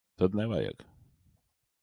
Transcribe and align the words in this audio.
Tad 0.17 0.33
nevajag. 0.39 0.83